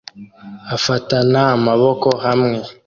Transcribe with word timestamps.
afatana 0.75 1.41
amaboko 1.57 2.09
hamwe 2.25 2.57